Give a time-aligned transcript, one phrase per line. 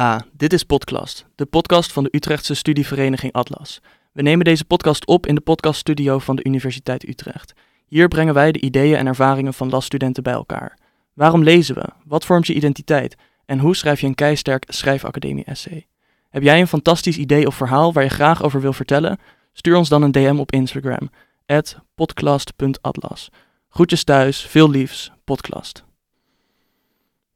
[0.00, 3.80] Ha, dit is Podcast, de podcast van de Utrechtse studievereniging Atlas.
[4.12, 7.52] We nemen deze podcast op in de podcaststudio van de Universiteit Utrecht.
[7.86, 10.78] Hier brengen wij de ideeën en ervaringen van LAS-studenten bij elkaar.
[11.14, 11.84] Waarom lezen we?
[12.04, 13.16] Wat vormt je identiteit?
[13.44, 15.86] En hoe schrijf je een keisterk schrijfacademie-essay?
[16.30, 19.18] Heb jij een fantastisch idee of verhaal waar je graag over wil vertellen?
[19.52, 21.10] Stuur ons dan een DM op Instagram,
[21.94, 23.28] podcast.atlas.
[23.68, 25.88] Groetjes thuis, veel liefs, podcast.